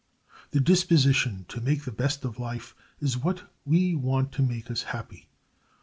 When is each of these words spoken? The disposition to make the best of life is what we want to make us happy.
The 0.49 0.59
disposition 0.59 1.45
to 1.49 1.61
make 1.61 1.85
the 1.85 1.91
best 1.91 2.25
of 2.25 2.39
life 2.39 2.73
is 3.01 3.19
what 3.19 3.51
we 3.65 3.93
want 3.93 4.31
to 4.31 4.41
make 4.41 4.71
us 4.71 4.81
happy. 4.81 5.29